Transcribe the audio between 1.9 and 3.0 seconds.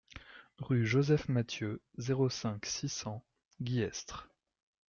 zéro cinq, six